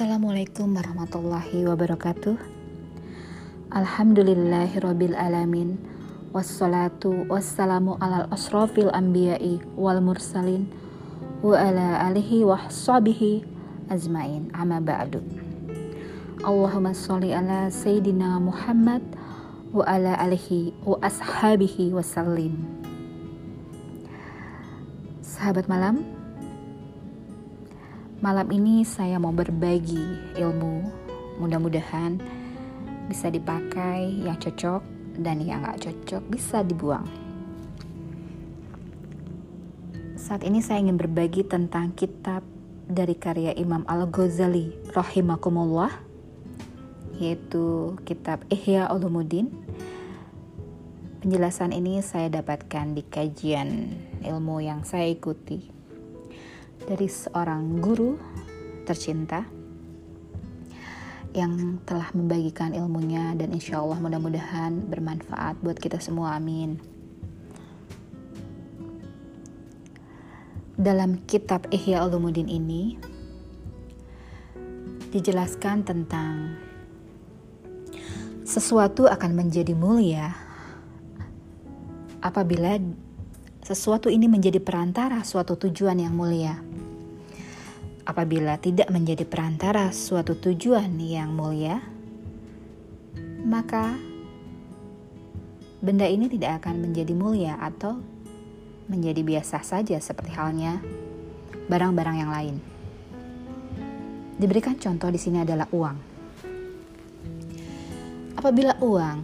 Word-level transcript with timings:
Assalamualaikum 0.00 0.80
warahmatullahi 0.80 1.68
wabarakatuh. 1.68 2.32
Alhamdulillahirabbil 3.68 5.12
alamin. 5.12 5.76
Wassalatu 6.32 7.28
wassalamu 7.28 8.00
alal 8.00 8.24
asrafil 8.32 8.88
anbiya'i 8.96 9.60
wal 9.76 10.00
mursalin 10.00 10.72
Wa 11.44 11.52
ala 11.52 12.00
alihi 12.08 12.48
wa 12.48 12.64
sahbihi 12.72 13.44
azmain 13.92 14.48
Amma 14.56 14.80
ba'du. 14.80 15.20
Allahumma 16.48 16.96
salli 16.96 17.36
ala 17.36 17.68
Sayyidina 17.68 18.40
Muhammad 18.40 19.04
Wa 19.68 19.84
ala 19.84 20.16
alihi 20.16 20.72
wa 20.80 20.96
ashabihi 21.04 21.92
wasallim 21.92 22.56
Sahabat 25.20 25.68
malam, 25.68 26.19
Malam 28.20 28.52
ini 28.52 28.84
saya 28.84 29.16
mau 29.16 29.32
berbagi 29.32 30.36
ilmu, 30.36 30.84
mudah-mudahan 31.40 32.20
bisa 33.08 33.32
dipakai 33.32 34.12
yang 34.12 34.36
cocok 34.36 34.84
dan 35.24 35.40
yang 35.40 35.64
gak 35.64 35.88
cocok 35.88 36.20
bisa 36.28 36.60
dibuang. 36.60 37.08
Saat 40.20 40.44
ini 40.44 40.60
saya 40.60 40.84
ingin 40.84 41.00
berbagi 41.00 41.48
tentang 41.48 41.96
kitab 41.96 42.44
dari 42.84 43.16
karya 43.16 43.56
Imam 43.56 43.88
Al-Ghazali 43.88 44.92
rahimakumullah 44.92 45.88
yaitu 47.16 47.96
kitab 48.04 48.44
Ihya 48.52 48.92
Ulumuddin. 48.92 49.48
Penjelasan 51.24 51.72
ini 51.72 52.04
saya 52.04 52.28
dapatkan 52.28 52.92
di 52.92 53.00
kajian 53.00 53.96
ilmu 54.20 54.60
yang 54.60 54.84
saya 54.84 55.08
ikuti 55.08 55.79
dari 56.86 57.08
seorang 57.08 57.80
guru 57.80 58.16
tercinta 58.86 59.44
yang 61.30 61.78
telah 61.86 62.10
membagikan 62.10 62.74
ilmunya 62.74 63.38
dan 63.38 63.54
insya 63.54 63.78
Allah 63.78 64.02
mudah-mudahan 64.02 64.90
bermanfaat 64.90 65.62
buat 65.62 65.78
kita 65.78 66.02
semua 66.02 66.34
amin 66.34 66.80
dalam 70.80 71.20
kitab 71.28 71.68
Ihya 71.68 72.02
Ulumuddin 72.08 72.48
ini 72.48 72.96
dijelaskan 75.12 75.84
tentang 75.84 76.56
sesuatu 78.48 79.04
akan 79.04 79.30
menjadi 79.36 79.76
mulia 79.76 80.32
apabila 82.24 82.80
sesuatu 83.60 84.08
ini 84.08 84.26
menjadi 84.26 84.56
perantara 84.58 85.20
suatu 85.20 85.54
tujuan 85.54 86.00
yang 86.00 86.16
mulia. 86.16 86.58
Apabila 88.08 88.56
tidak 88.56 88.88
menjadi 88.88 89.28
perantara 89.28 89.92
suatu 89.92 90.32
tujuan 90.32 90.96
yang 90.96 91.36
mulia, 91.36 91.84
maka 93.44 93.92
benda 95.84 96.08
ini 96.08 96.32
tidak 96.32 96.64
akan 96.64 96.80
menjadi 96.80 97.12
mulia 97.12 97.54
atau 97.60 98.00
menjadi 98.88 99.20
biasa 99.20 99.60
saja 99.60 100.00
seperti 100.00 100.32
halnya 100.32 100.80
barang-barang 101.68 102.16
yang 102.16 102.32
lain. 102.32 102.56
Diberikan 104.40 104.80
contoh 104.80 105.12
di 105.12 105.20
sini 105.20 105.44
adalah 105.44 105.68
uang. 105.68 105.96
Apabila 108.40 108.80
uang 108.80 109.18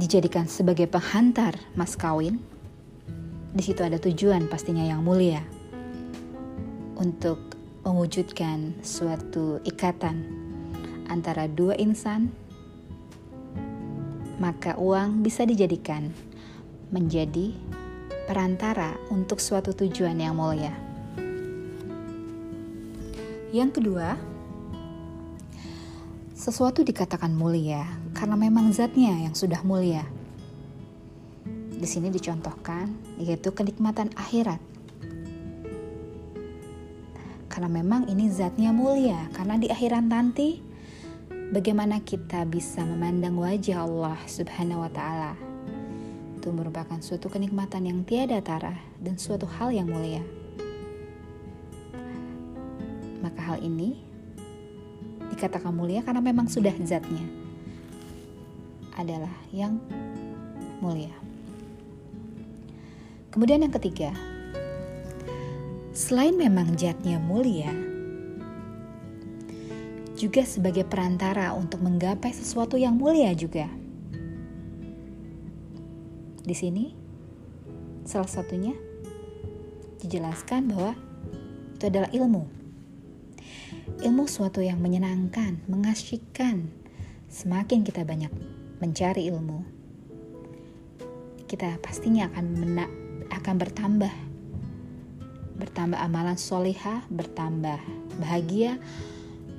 dijadikan 0.00 0.48
sebagai 0.48 0.88
penghantar 0.88 1.60
mas 1.76 1.92
kawin, 1.92 2.40
di 3.52 3.60
situ 3.60 3.84
ada 3.84 4.00
tujuan 4.00 4.48
pastinya 4.48 4.80
yang 4.80 5.04
mulia 5.04 5.59
untuk 7.00 7.56
mewujudkan 7.80 8.76
suatu 8.84 9.56
ikatan 9.64 10.20
antara 11.08 11.48
dua 11.48 11.72
insan, 11.80 12.28
maka 14.36 14.76
uang 14.76 15.24
bisa 15.24 15.48
dijadikan 15.48 16.12
menjadi 16.92 17.56
perantara 18.28 19.00
untuk 19.08 19.40
suatu 19.40 19.72
tujuan 19.72 20.20
yang 20.20 20.36
mulia. 20.36 20.76
Yang 23.50 23.80
kedua, 23.80 24.14
sesuatu 26.36 26.84
dikatakan 26.84 27.32
mulia 27.32 27.82
karena 28.12 28.36
memang 28.36 28.70
zatnya 28.76 29.24
yang 29.24 29.32
sudah 29.32 29.64
mulia. 29.64 30.04
Di 31.80 31.88
sini 31.88 32.12
dicontohkan 32.12 32.92
yaitu 33.16 33.56
kenikmatan 33.56 34.12
akhirat. 34.14 34.60
Karena 37.60 37.76
memang 37.76 38.08
ini 38.08 38.32
zatnya 38.32 38.72
mulia, 38.72 39.28
karena 39.36 39.60
di 39.60 39.68
akhirat 39.68 40.08
nanti 40.08 40.64
bagaimana 41.52 42.00
kita 42.00 42.48
bisa 42.48 42.80
memandang 42.88 43.36
wajah 43.36 43.84
Allah 43.84 44.16
Subhanahu 44.24 44.80
wa 44.80 44.88
taala. 44.88 45.36
Itu 46.40 46.56
merupakan 46.56 46.96
suatu 47.04 47.28
kenikmatan 47.28 47.84
yang 47.84 48.00
tiada 48.08 48.40
tara 48.40 48.80
dan 48.96 49.20
suatu 49.20 49.44
hal 49.44 49.76
yang 49.76 49.92
mulia. 49.92 50.24
Maka 53.20 53.52
hal 53.52 53.60
ini 53.60 54.00
dikatakan 55.28 55.76
mulia 55.76 56.00
karena 56.00 56.24
memang 56.24 56.48
sudah 56.48 56.72
zatnya 56.80 57.28
adalah 58.96 59.36
yang 59.52 59.76
mulia. 60.80 61.12
Kemudian 63.28 63.60
yang 63.60 63.74
ketiga, 63.76 64.16
selain 66.00 66.32
memang 66.32 66.72
zatnya 66.80 67.20
mulia, 67.20 67.68
juga 70.16 70.48
sebagai 70.48 70.88
perantara 70.88 71.52
untuk 71.52 71.84
menggapai 71.84 72.32
sesuatu 72.32 72.80
yang 72.80 72.96
mulia 72.96 73.36
juga. 73.36 73.68
Di 76.40 76.56
sini, 76.56 76.96
salah 78.08 78.32
satunya 78.32 78.72
dijelaskan 80.00 80.72
bahwa 80.72 80.96
itu 81.76 81.84
adalah 81.84 82.08
ilmu 82.16 82.60
ilmu 84.00 84.24
suatu 84.24 84.64
yang 84.64 84.80
menyenangkan, 84.80 85.60
mengasyikkan. 85.68 86.72
Semakin 87.30 87.84
kita 87.84 88.02
banyak 88.02 88.32
mencari 88.82 89.28
ilmu, 89.30 89.62
kita 91.46 91.78
pastinya 91.78 92.26
akan 92.32 92.46
mena 92.56 92.86
akan 93.30 93.54
bertambah. 93.60 94.29
Bertambah 95.60 96.00
amalan 96.00 96.40
solihah, 96.40 97.04
bertambah 97.12 97.76
bahagia, 98.16 98.80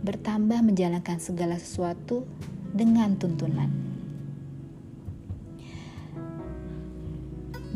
bertambah 0.00 0.64
menjalankan 0.64 1.20
segala 1.20 1.60
sesuatu 1.60 2.24
dengan 2.72 3.12
tuntunan. 3.20 3.68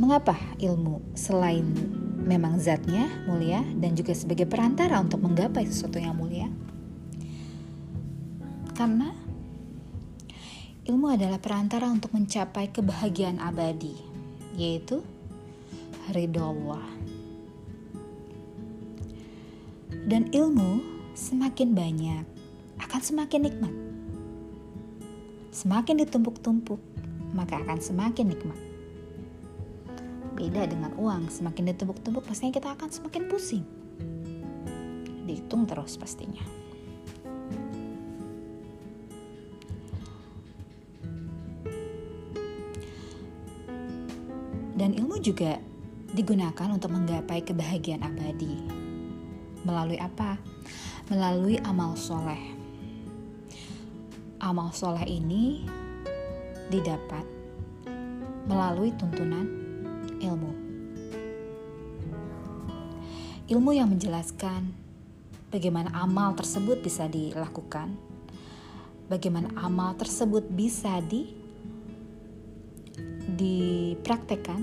Mengapa 0.00 0.36
ilmu 0.56 1.00
selain 1.12 1.64
memang 2.26 2.58
zatnya 2.58 3.06
mulia 3.28 3.62
dan 3.78 3.92
juga 3.92 4.12
sebagai 4.12 4.48
perantara 4.48 4.98
untuk 4.98 5.20
menggapai 5.20 5.68
sesuatu 5.68 6.00
yang 6.00 6.16
mulia. 6.16 6.48
Karena 8.76 9.08
ilmu 10.84 11.06
adalah 11.12 11.40
perantara 11.40 11.88
untuk 11.88 12.12
mencapai 12.12 12.72
kebahagiaan 12.74 13.40
abadi, 13.40 13.94
yaitu 14.58 15.00
ridho 16.12 16.44
Allah. 16.44 16.95
Dan 20.06 20.30
ilmu 20.30 20.86
semakin 21.18 21.74
banyak 21.74 22.22
akan 22.78 23.00
semakin 23.02 23.40
nikmat. 23.42 23.74
Semakin 25.50 25.98
ditumpuk-tumpuk, 26.06 26.78
maka 27.34 27.58
akan 27.58 27.82
semakin 27.82 28.30
nikmat. 28.30 28.60
Beda 30.38 30.62
dengan 30.70 30.94
uang, 30.94 31.26
semakin 31.26 31.74
ditumpuk-tumpuk 31.74 32.22
pastinya 32.22 32.54
kita 32.54 32.78
akan 32.78 32.86
semakin 32.86 33.22
pusing. 33.26 33.66
Dihitung 35.26 35.66
terus 35.66 35.98
pastinya. 35.98 36.46
Dan 44.78 44.94
ilmu 44.94 45.18
juga 45.18 45.58
digunakan 46.14 46.68
untuk 46.70 46.94
menggapai 46.94 47.42
kebahagiaan 47.42 48.06
abadi. 48.06 48.85
Melalui 49.66 49.98
apa? 49.98 50.38
Melalui 51.10 51.58
amal 51.66 51.98
soleh. 51.98 52.54
Amal 54.38 54.70
soleh 54.70 55.02
ini 55.10 55.66
didapat 56.70 57.26
melalui 58.46 58.94
tuntunan 58.94 59.46
ilmu. 60.22 60.52
Ilmu 63.46 63.70
yang 63.74 63.90
menjelaskan 63.90 64.70
bagaimana 65.50 65.90
amal 65.94 66.34
tersebut 66.34 66.82
bisa 66.82 67.06
dilakukan, 67.10 67.94
bagaimana 69.10 69.50
amal 69.58 69.94
tersebut 69.98 70.46
bisa 70.46 70.98
di 71.02 71.30
dipraktekkan, 73.26 74.62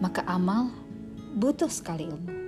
maka 0.00 0.24
amal 0.28 0.68
butuh 1.36 1.68
sekali 1.68 2.08
ilmu. 2.08 2.47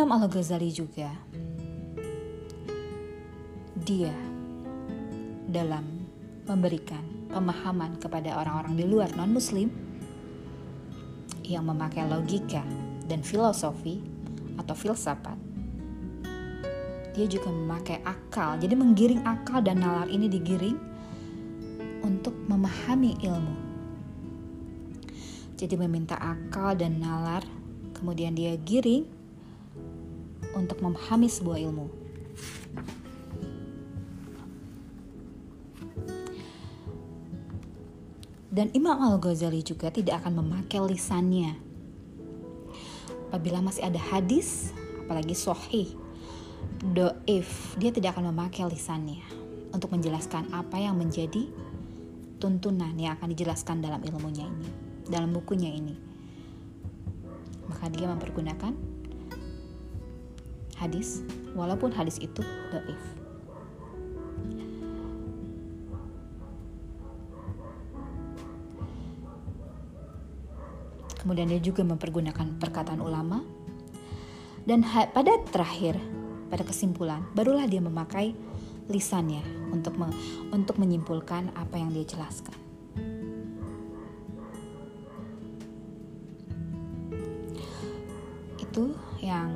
Imam 0.00 0.16
Al-Ghazali 0.16 0.72
juga 0.72 1.12
dia 3.84 4.16
dalam 5.44 5.84
memberikan 6.48 7.04
pemahaman 7.28 8.00
kepada 8.00 8.32
orang-orang 8.40 8.80
di 8.80 8.88
luar 8.88 9.12
non-muslim 9.12 9.68
yang 11.44 11.68
memakai 11.68 12.08
logika 12.08 12.64
dan 13.12 13.20
filosofi 13.20 14.00
atau 14.56 14.72
filsafat. 14.72 15.36
Dia 17.12 17.28
juga 17.28 17.52
memakai 17.52 18.00
akal, 18.00 18.56
jadi 18.56 18.72
menggiring 18.72 19.20
akal 19.28 19.60
dan 19.60 19.84
nalar 19.84 20.08
ini 20.08 20.32
digiring 20.32 20.80
untuk 22.08 22.32
memahami 22.48 23.20
ilmu. 23.20 23.56
Jadi 25.60 25.76
meminta 25.76 26.16
akal 26.16 26.72
dan 26.72 26.96
nalar, 26.96 27.44
kemudian 27.92 28.32
dia 28.32 28.56
giring 28.56 29.19
untuk 30.54 30.82
memahami 30.82 31.28
sebuah 31.30 31.58
ilmu. 31.62 31.86
Dan 38.50 38.66
Imam 38.74 38.98
Al-Ghazali 38.98 39.62
juga 39.62 39.94
tidak 39.94 40.26
akan 40.26 40.42
memakai 40.42 40.82
lisannya. 40.82 41.54
Apabila 43.30 43.62
masih 43.62 43.86
ada 43.86 44.02
hadis, 44.10 44.74
apalagi 45.06 45.38
sohih, 45.38 45.94
doif, 46.82 47.78
dia 47.78 47.94
tidak 47.94 48.18
akan 48.18 48.34
memakai 48.34 48.66
lisannya 48.66 49.22
untuk 49.70 49.94
menjelaskan 49.94 50.50
apa 50.50 50.82
yang 50.82 50.98
menjadi 50.98 51.46
tuntunan 52.42 52.90
yang 52.98 53.14
akan 53.14 53.30
dijelaskan 53.30 53.86
dalam 53.86 54.02
ilmunya 54.02 54.50
ini, 54.50 54.70
dalam 55.06 55.30
bukunya 55.30 55.70
ini. 55.70 55.94
Maka 57.70 57.86
dia 57.86 58.10
mempergunakan 58.10 58.89
hadis, 60.80 61.20
walaupun 61.52 61.92
hadis 61.92 62.16
itu 62.16 62.40
doif. 62.72 63.20
Kemudian 71.20 71.52
dia 71.52 71.60
juga 71.60 71.84
mempergunakan 71.84 72.56
perkataan 72.56 73.04
ulama. 73.04 73.44
Dan 74.64 74.80
pada 74.84 75.36
terakhir, 75.52 76.00
pada 76.48 76.64
kesimpulan, 76.64 77.20
barulah 77.36 77.68
dia 77.68 77.84
memakai 77.84 78.32
lisannya 78.88 79.44
untuk 79.70 79.94
me 80.00 80.08
untuk 80.50 80.80
menyimpulkan 80.80 81.52
apa 81.54 81.76
yang 81.76 81.92
dia 81.92 82.08
jelaskan. 82.08 82.56
Itu 88.56 88.96
yang 89.20 89.52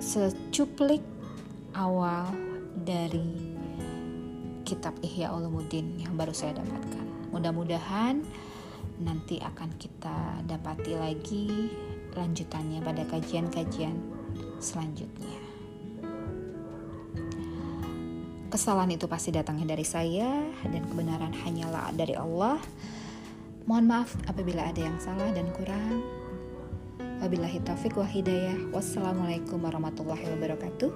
secuplik 0.00 1.04
awal 1.76 2.32
dari 2.72 3.52
kitab 4.64 4.96
Ihya 5.04 5.28
Ulumuddin 5.36 6.00
yang 6.00 6.16
baru 6.16 6.32
saya 6.32 6.56
dapatkan. 6.56 7.30
Mudah-mudahan 7.36 8.24
nanti 9.04 9.36
akan 9.44 9.76
kita 9.76 10.40
dapati 10.48 10.92
lagi 10.96 11.46
lanjutannya 12.16 12.80
pada 12.80 13.04
kajian-kajian 13.06 13.94
selanjutnya. 14.56 15.36
Kesalahan 18.50 18.90
itu 18.90 19.06
pasti 19.06 19.30
datangnya 19.30 19.76
dari 19.76 19.86
saya 19.86 20.42
dan 20.66 20.82
kebenaran 20.90 21.30
hanyalah 21.44 21.94
dari 21.94 22.18
Allah. 22.18 22.58
Mohon 23.68 23.86
maaf 23.86 24.10
apabila 24.26 24.66
ada 24.66 24.80
yang 24.80 24.98
salah 24.98 25.30
dan 25.30 25.46
kurang. 25.54 26.19
Wabillahi 27.30 27.62
taufiq 27.62 27.94
wa 27.94 28.10
hidayah. 28.10 28.58
Wassalamualaikum 28.74 29.62
warahmatullahi 29.62 30.34
wabarakatuh. 30.34 30.90